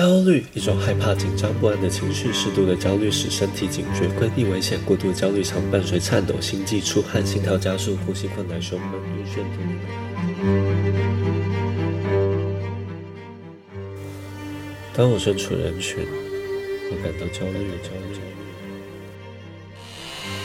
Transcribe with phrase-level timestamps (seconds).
[0.00, 2.32] 焦虑，一种害怕、紧张、不安的情绪。
[2.32, 3.10] 适度的焦虑。
[3.10, 5.44] 使身体警觉，规避危险；过度焦虑。
[5.44, 9.44] 常伴随颤抖、心悸、出汗、心跳加速、呼吸困难、胸闷、晕眩等。
[14.94, 15.98] 当我身处人群，
[16.90, 18.32] 我感到焦虑，焦虑，焦虑。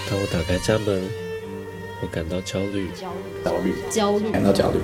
[0.09, 1.01] 当我打开家门，
[2.01, 4.79] 我感到焦虑，焦虑，焦虑，感到焦虑。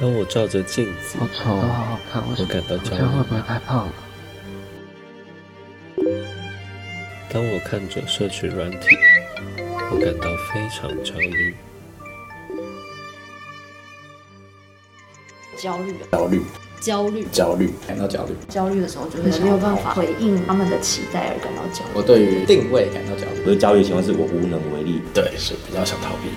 [0.00, 3.02] 当我照着镜子，好丑，好好看，我感到焦虑。
[3.02, 3.92] 会不会太胖了？
[7.32, 8.88] 当我看着社群软体，
[9.90, 11.54] 我感到非常焦虑。
[15.56, 16.42] 焦虑，焦虑，
[16.80, 18.34] 焦虑，焦虑，感到焦虑。
[18.48, 21.90] 焦虑的时候，就是没有办法回应他们的期待而感到焦虑。
[21.94, 23.40] 我对于定位感到焦虑。
[23.44, 26.28] 我的焦虑情况是我无能为力，对，是比较想逃避。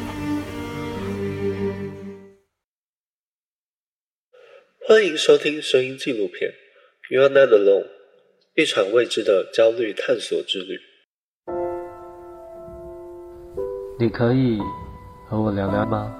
[4.89, 6.49] 欢迎收听声音纪录片
[7.13, 7.83] 《You Are Not Alone》，
[8.55, 10.79] 一场未知的焦虑探索之旅。
[13.99, 14.57] 你可以
[15.27, 16.15] 和我聊聊吗？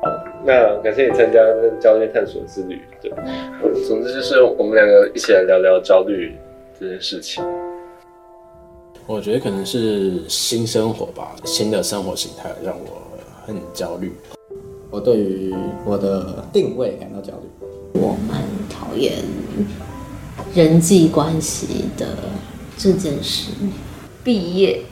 [0.00, 0.08] 好，
[0.46, 2.80] 那感谢你参加这焦虑探索之旅。
[3.02, 3.10] 对，
[3.88, 6.32] 总之就是我们两个一起来聊聊焦虑
[6.78, 7.42] 这件事情。
[9.08, 13.09] 我觉得可能是新生活吧，新的生活形态让我
[13.54, 14.12] 很焦虑。
[14.90, 17.48] 我对于我的定位感到焦虑。
[17.92, 19.14] 我蛮讨厌
[20.54, 22.16] 人际关系的
[22.76, 23.50] 这件事。
[24.22, 24.82] 毕业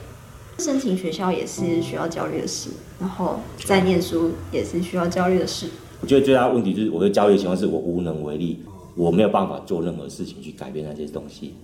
[0.59, 2.71] 申请学校也是需要焦虑的事，
[3.01, 5.69] 然后再念书也是需要焦虑的事。
[6.01, 8.61] 我觉得最大的问题就是我的焦虑情况是我无能为力，
[8.97, 11.55] 我没有办法做任何事情去改变那些东西。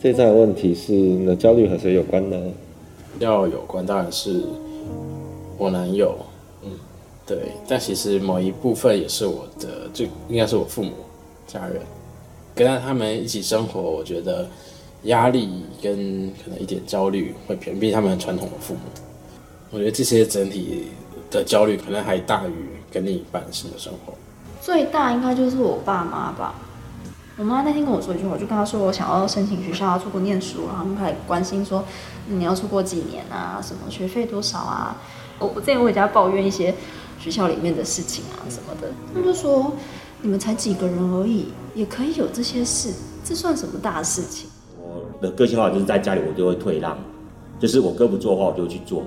[0.00, 2.36] 最大的问题是，那焦虑和谁有关呢？
[3.18, 4.42] 要有关，当然是
[5.56, 6.14] 我男友。
[6.62, 6.70] 嗯，
[7.26, 10.92] 对，但其实某一部分也是我的，就应该是我父母、
[11.48, 11.82] 家人，
[12.54, 14.46] 跟他们一起生活，我觉得
[15.04, 18.80] 压力跟可能一点焦虑会偏，毕竟他们传统的父母。
[19.72, 20.84] 我觉得这些整体
[21.28, 22.52] 的焦虑可能还大于
[22.90, 24.14] 跟另一半新的生活。
[24.62, 26.54] 最大应该就是我爸妈吧。
[27.38, 31.84] 我妈那天跟我说一句话，我就跟她说我想要申请学校，要出国念书，然后她还关心说
[32.26, 34.96] 你要出国几年啊，什么学费多少啊。
[35.38, 36.74] 我我之前回家抱怨一些
[37.16, 39.72] 学校里面的事情啊什么的，他们就说
[40.20, 42.92] 你们才几个人而已，也可以有这些事，
[43.24, 44.48] 这算什么大事情？
[44.76, 46.98] 我的个性化就是在家里我就会退让，
[47.60, 49.04] 就是我哥不做的话我就去做。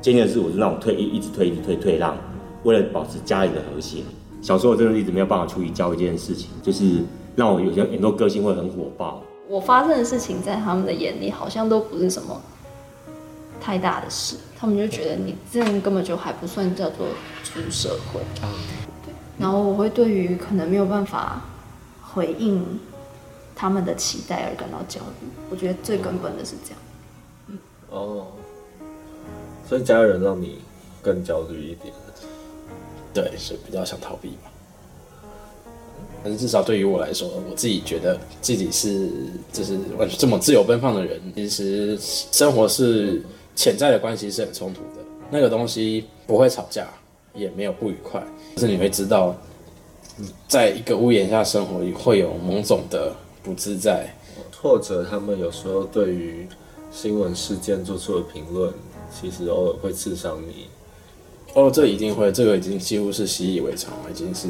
[0.00, 2.16] 今天的是我是那种退一一直退一直退退让，
[2.64, 3.98] 为了保持家里的和谐。
[4.42, 7.04] 小时候我真的一直没有办法处理教育这件事情，就是。
[7.38, 9.22] 让我有些很多个性会很火爆。
[9.46, 12.42] 我发生的事情在他们的眼里好像都不是什么
[13.60, 17.06] 太大的事，他们就觉得你这样根本就还不算叫做
[17.44, 18.20] 出社会。
[19.04, 19.14] 对。
[19.38, 21.40] 然后我会对于可能没有办法
[22.02, 22.60] 回应
[23.54, 25.28] 他们的期待而感到焦虑。
[25.48, 26.78] 我觉得最根本的是这样。
[27.46, 27.58] 嗯。
[27.90, 28.26] 哦。
[29.64, 30.58] 所以家人让你
[31.00, 31.94] 更焦虑一点。
[33.14, 34.50] 对，是比较想逃避嘛。
[36.22, 39.08] 但是至少对于我来说，我自己觉得自己是
[39.52, 41.20] 就是完全这么自由奔放的人。
[41.34, 43.22] 其实生活是
[43.54, 46.88] 潜在的关系是很冲突的，那个东西不会吵架，
[47.34, 48.20] 也没有不愉快。
[48.56, 49.34] 但是你会知道，
[50.48, 54.12] 在一个屋檐下生活会有某种的不自在，
[54.60, 56.48] 或者他们有时候对于
[56.90, 58.72] 新闻事件做出的评论，
[59.08, 60.66] 其实偶尔会刺伤你。
[61.54, 64.48] 哦，这一定会，这个已经几乎是习以为常了，已经是。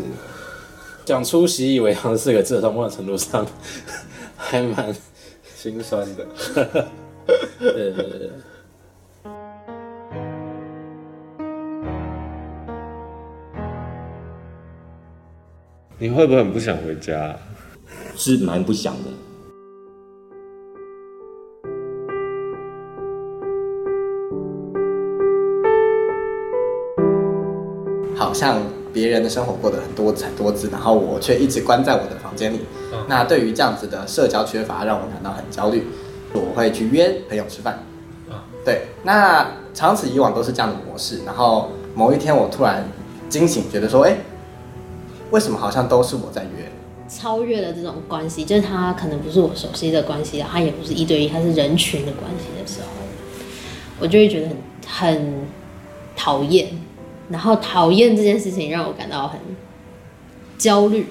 [1.05, 3.47] 讲出习以为常四个字，从某种程度上
[4.37, 4.95] 还蛮
[5.57, 6.27] 心酸的。
[7.59, 8.31] 对对对。
[15.99, 17.37] 你会不会很不想回家？
[18.15, 19.11] 是蛮不想的。
[28.39, 28.63] 像。
[28.91, 32.61] 别人的生活过得很多彩多姿，然后我却一直关在我的房间里。
[32.91, 35.87] 嗯、那对于这样子的社交缺乏，让我感到很焦虑。
[36.33, 37.85] 我会去约朋友吃饭。
[38.31, 41.21] 嗯、对，那长此以往都是这样的模式。
[41.27, 42.89] 然后某一天，我突然
[43.29, 44.17] 惊醒，觉得说：“哎，
[45.31, 46.73] 为什么好像都是我在约？”
[47.09, 52.89] 超越了这种关系，就是他可能不是我熟悉的关系，他也不是一对一，他是人群的关系的时候，
[54.01, 54.57] 我就会觉得很
[54.87, 55.35] 很
[56.17, 56.69] 讨厌。
[57.29, 59.39] 然后讨厌这件事情让我感到很
[60.57, 61.07] 焦虑。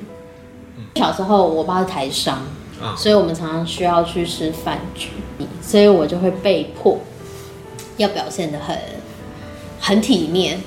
[0.96, 2.42] 小时候我爸是台商，
[2.82, 5.10] 嗯，所以我们常常需要去吃饭局，
[5.62, 6.98] 所以我就会被迫
[7.98, 8.78] 要表现的很
[9.80, 10.60] 很体面。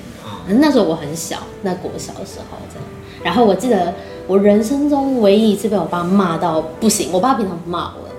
[0.47, 2.85] 嗯，那时候我很小，那国小的时候这样。
[3.23, 3.93] 然后我记得
[4.27, 8.09] 我人生中唯一一次被我爸骂到不行，我爸平常不骂我，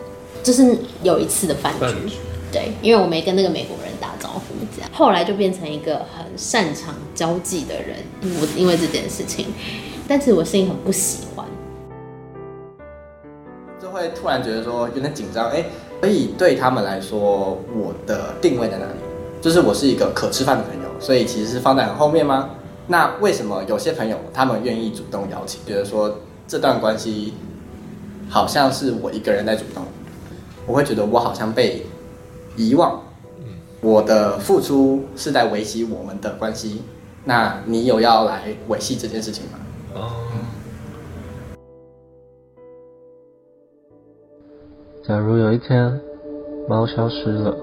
[0.42, 2.14] 就是有一次的饭局，
[2.52, 3.76] 对，因为我没跟那个美国
[4.90, 9.46] 后来就变成一个很擅长交际的人，我因为这件事情，
[10.08, 11.46] 但是我心里很不喜欢。
[13.80, 15.64] 就会突然觉得说有点紧张，哎，
[16.00, 18.92] 所以对他们来说，我的定位在哪里？
[19.40, 22.50] 就是我是一个可吃饭的朋友，所以其实是放在很后面吗？
[22.86, 25.60] 那为什么有些朋友他们愿意主动邀请？
[25.66, 27.34] 觉得说这段关系
[28.28, 29.84] 好像是我一个人在主动，
[30.66, 31.84] 我会觉得我好像被
[32.56, 33.02] 遗忘，
[33.82, 36.82] 我的付出是在维系我们的关系，
[37.24, 39.58] 那你有要来维系这件事情吗？
[39.94, 40.12] 哦。
[45.04, 46.00] 假如有一天，
[46.68, 47.56] 猫消失了，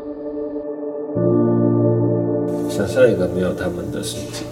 [2.69, 4.43] 想象一个没有他们的世界，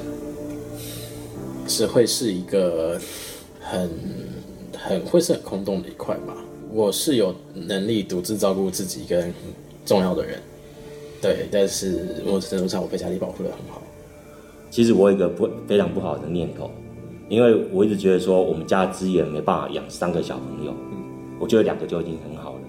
[1.68, 2.98] 只会是一个
[3.60, 3.90] 很
[4.74, 6.34] 很会是很空洞的一块吧。
[6.72, 9.34] 我是有能力独自照顾自己跟
[9.86, 10.40] 重要的人，
[11.22, 13.82] 对，但是某种程度上我被家里保护的很好。
[14.70, 16.70] 其实我有一个不非常不好的念头，
[17.30, 20.74] 因为我一直觉得说我们家的资源没办法养三个小朋友，
[21.40, 22.60] 我觉得两个就已经很好了。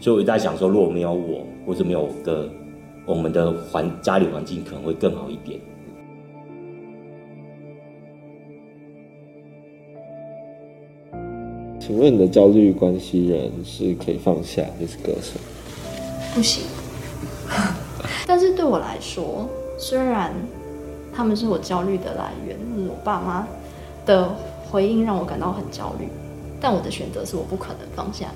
[0.00, 2.48] 所以我一直在想说，如果没有我，或者没有我哥，
[3.06, 5.60] 我们的环家里环境可能会更好一点。
[11.78, 15.38] 请问你的焦虑关系人是可以放下，还是割舍？
[16.34, 16.64] 不行。
[18.26, 19.48] 但是对我来说，
[19.78, 20.32] 虽然
[21.14, 23.46] 他们是我焦虑的来源，就是我爸妈
[24.06, 24.34] 的
[24.70, 26.08] 回应让我感到很焦虑，
[26.60, 28.26] 但我的选择是我不可能放下。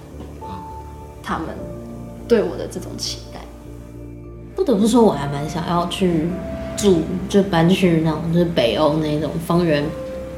[1.23, 1.49] 他们
[2.29, 3.41] 对我的这种期待，
[4.55, 6.29] 不得不说，我还蛮想要去
[6.77, 9.85] 住，就搬去那种就是北欧那种方圆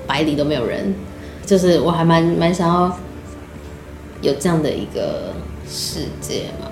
[0.06, 0.94] 百里都没有人，
[1.44, 2.96] 就是我还蛮蛮想要
[4.22, 5.34] 有这样的一个
[5.66, 6.70] 世界嘛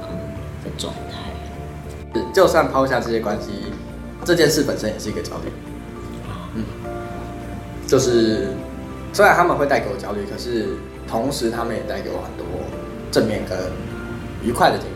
[0.65, 0.91] 的种。
[2.33, 3.73] 就算抛下这些关系，
[4.25, 5.53] 这件事本身也是一个焦虑。
[6.55, 6.65] 嗯，
[7.87, 8.49] 就是
[9.13, 10.69] 虽然他们会带给我焦虑，可是
[11.07, 12.47] 同时他们也带给我很多
[13.11, 13.59] 正面跟。
[14.43, 14.93] 愉快的经验。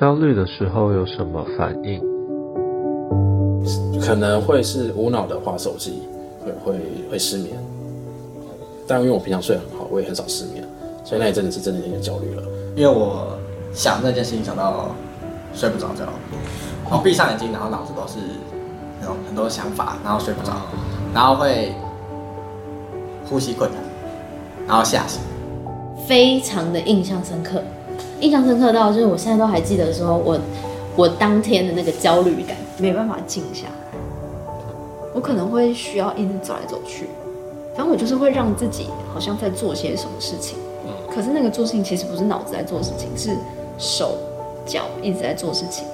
[0.00, 2.00] 焦虑的时候有什么反应？
[4.00, 6.02] 可能会是无脑的划手机，
[6.42, 7.61] 会会会失眠。
[8.86, 10.64] 但因为我平常睡很好，我也很少失眠，
[11.04, 12.42] 所以那一阵子是真的有点焦虑了。
[12.76, 13.38] 因为我
[13.72, 14.94] 想那件事情想到
[15.54, 16.04] 睡不着觉，
[16.90, 18.18] 我闭上眼睛，然后脑子都是。
[19.04, 20.52] 有很多想法，然后睡不着，
[21.12, 21.74] 然后会
[23.28, 23.80] 呼吸困难，
[24.68, 25.20] 然后吓醒，
[26.06, 27.60] 非常的印象深刻，
[28.20, 30.38] 印象深刻到就是我现在都还记得说我
[30.94, 33.98] 我当天的那个焦虑感，没办法静下来，
[35.12, 37.08] 我可能会需要一直走来走去，
[37.74, 43.36] 反正我就是会让自己好像在做些什么事情，嗯可是那个做事情其实不是脑子在做事情，是
[43.78, 44.18] 手
[44.66, 45.86] 脚一直在做事情，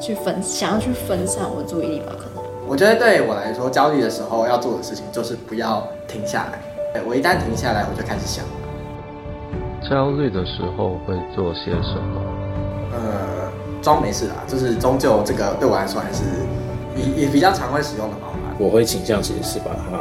[0.00, 2.44] 去分想要去分散我的注意力吧，可能。
[2.66, 6.60] 我觉得对我来说，焦虑的时候要做的事情就是不要停下来。
[7.06, 8.44] 我一旦停下来，我就开始想。
[9.88, 12.20] 焦虑的时候会做些什么？
[12.92, 13.50] 呃，
[13.80, 16.22] 装没事啦，就是终究这个对我来说还是
[16.96, 18.38] 也也比较常会使用的方法。
[18.58, 19.98] 我会倾向其实是把它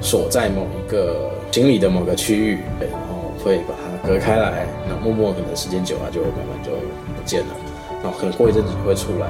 [0.00, 6.70] 锁在某一个心理的某个区域，然后会把它隔开来，然后默默可能时间久了就慢慢就
[7.14, 7.54] 不见了，
[8.02, 9.28] 然后可能过一阵子就会出来。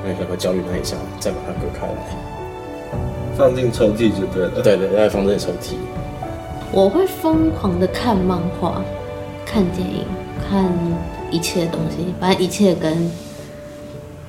[0.00, 1.92] 因为可能会焦虑那一下，再把它隔开来，
[3.36, 4.62] 放进抽屉就对了。
[4.62, 5.74] 对对，再放进抽屉。
[6.70, 8.80] 我会疯狂的看漫画、
[9.44, 10.06] 看电影、
[10.48, 10.72] 看
[11.32, 13.10] 一切东西，反正一切跟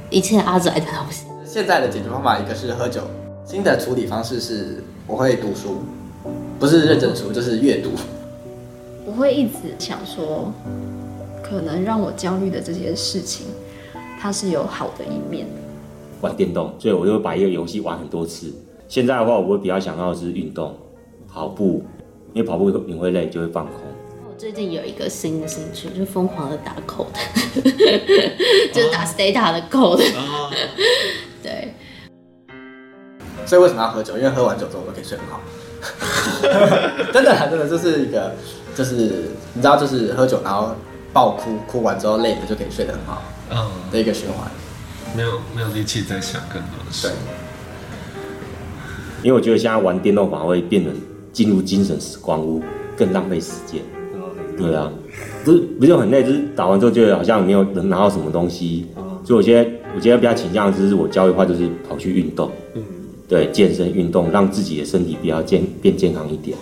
[0.09, 1.25] 一切阿宅的东西。
[1.45, 3.01] 现在的解决方法一个是喝酒，
[3.45, 5.78] 新的处理方式是我会读书，
[6.60, 7.89] 不是认真书，就是阅读。
[9.08, 10.54] 我会一直想说，
[11.42, 13.48] 可能让我焦虑的这些事情。
[14.22, 15.48] 它是有好的一面。
[16.22, 18.54] 玩电动，所以我就会把一个游戏玩很多次。
[18.88, 20.78] 现在的话，我会比较想要的是运动，
[21.28, 21.84] 跑步，
[22.34, 23.75] 因为跑步你会累，就会放空。
[24.30, 27.08] 我最近有一个新的兴趣，就是疯狂的打 code，
[28.72, 30.04] 就是打 Stata 的 code。
[33.50, 34.15] 所以为什么要喝酒？
[34.15, 35.41] 因为喝完酒之后我都可以睡很好。
[37.12, 38.36] 真的，真的，这是一个，
[38.75, 38.94] 就是
[39.56, 40.75] 你知道，就是喝酒然后
[41.12, 43.24] 爆哭，哭完之后累了就可以睡得很好。
[43.50, 43.58] 嗯，
[43.91, 44.48] 的一个循环，
[45.18, 47.08] 没有没有力气再想更多的事。
[47.08, 47.15] 对。
[49.24, 50.91] 因为我觉得现在玩电动反而会变得
[51.34, 52.62] 进入精神时光屋，
[52.96, 53.82] 更浪费时间。
[54.56, 54.91] 对啊，
[55.44, 58.86] 不是不是很累，就是打完之后觉得好像没有能拿到什么东西，
[59.24, 62.84] 所以我现在我觉得比较倾向的就是我教育的话就是跑去运动，嗯，
[63.29, 66.57] 对，健身运动，让自己的身体比较健变健康一点。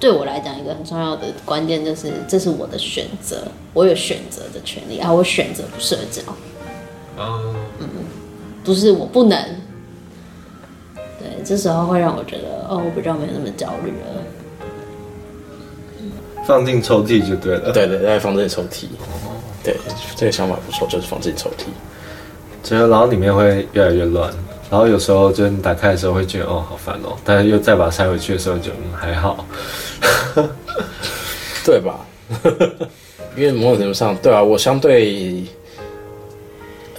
[0.00, 6.22] 对我来讲，一个很重要的关键就是，这是我的选择，我有选择的权利啊，我选择不社交。
[7.22, 7.86] 哦，嗯，
[8.64, 9.38] 不是我不能。
[10.94, 14.24] 对，这时候会让我觉得，哦，我比较没有那么焦虑了。
[16.46, 17.70] 放进抽屉就对了。
[17.70, 18.86] 对对对，放进抽屉。
[19.62, 19.76] 对，
[20.16, 21.64] 这个想法不错，就是放进抽屉。
[22.62, 24.30] 觉得然后里面会越来越乱。
[24.70, 29.44] 然后有时候就你打开的时候会觉得哦好烦哦，但是又再把它塞回去的时候就嗯还好，
[31.64, 32.06] 对吧？
[33.36, 35.44] 因为某种程度上，对啊，我相对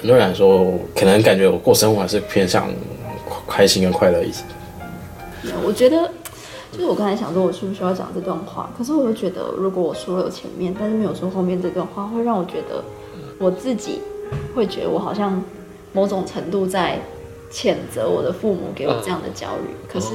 [0.02, 2.70] 很多人来说，可能感觉我过生活还是偏向
[3.48, 4.44] 开心跟快乐一些。
[5.64, 6.12] 我觉得
[6.72, 8.70] 就是我刚才想说，我需不需要讲这段话？
[8.78, 12.84] 可是我又觉得，如果我说了前面，但是没有说后面这段话，会让我觉得
[13.38, 14.00] 我自己
[14.56, 15.44] 会觉得我好像
[15.94, 17.00] 某种程度在。
[17.54, 20.08] 谴责我的父母给我这样的教育，嗯、可是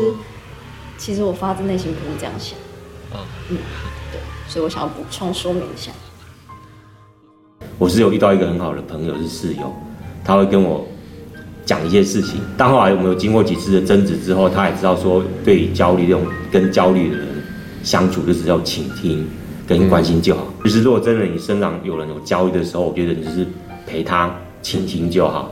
[0.97, 2.59] 其实我发自内心不是这样想。
[3.13, 3.21] 嗯，
[3.51, 3.59] 嗯，
[4.11, 5.93] 对，所以我想要补充说明一下。
[7.79, 9.71] 我是有遇到一个很好的朋友是室友，
[10.25, 10.87] 他会跟我
[11.67, 17.27] 讲一些事情，但后来我们有经过几次的争执之后，他也知道说，对于焦虑这种跟焦虑的人
[17.83, 19.29] 相处，就是要倾听
[19.67, 20.47] 跟关心就好。
[20.61, 23.45] 嗯、就是如果真的你身上有人有焦虑的时候，我觉得你就是
[23.85, 24.33] 陪他
[24.63, 25.51] 倾听就好。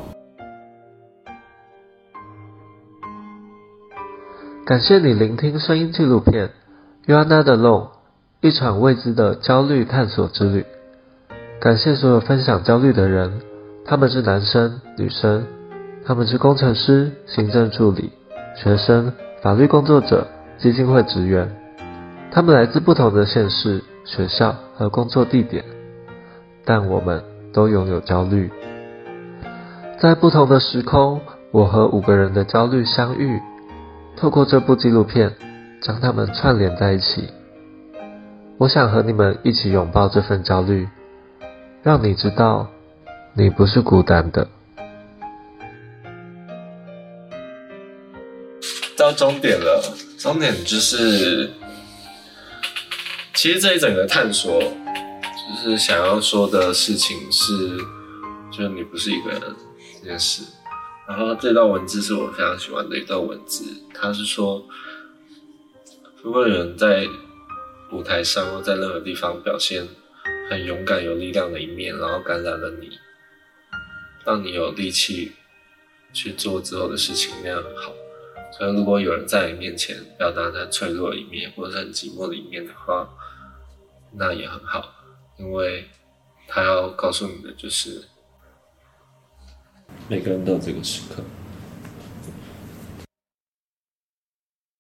[4.65, 6.47] 感谢你聆听声音纪录片
[7.07, 7.89] 《You Are Not Alone》，
[8.41, 10.65] 一场未知的焦虑探索之旅。
[11.61, 13.41] 感谢所有分享焦虑的人，
[13.85, 15.45] 他们是男生、女生，
[16.07, 18.13] 他们是工程师、行政助理、
[18.55, 20.27] 学生、法律工作者、
[20.59, 21.51] 基金会职员。
[22.31, 25.65] 他们来自不同的县市、学校和工作地点，
[26.63, 28.51] 但我们都拥有焦虑。
[29.99, 33.41] 在不同的时空，我和五个人的焦虑相遇。
[34.15, 35.33] 透过这部纪录片，
[35.81, 37.31] 将他们串联在一起。
[38.59, 40.87] 我想和你们一起拥抱这份焦虑，
[41.83, 42.67] 让你知道
[43.33, 44.47] 你不是孤单的。
[49.05, 51.51] 到终点了，终点就是，
[53.35, 57.77] 其实这一整个探索，就是想要说的事情是，
[58.51, 59.43] 就是你不是一个人
[60.03, 60.43] 这件事。
[61.07, 64.67] 然后这段文字是我非常喜欢的一段文字，他是说，
[66.23, 67.07] 如果有人在
[67.93, 69.87] 舞台上或在任何地方表现
[70.49, 72.89] 很勇敢、有力量的一面，然后感染了你，
[74.25, 75.33] 让你有力气
[76.15, 77.93] 去做之后的事情，那样很好。
[78.57, 83.09] 所以，如果有人在你面前表达他脆弱的一面或者是很寂寞的一面的话，
[84.13, 84.95] 那也很好，
[85.39, 85.89] 因为
[86.47, 88.05] 他要告诉你的就是。
[90.09, 91.23] 每个人都有这个时刻。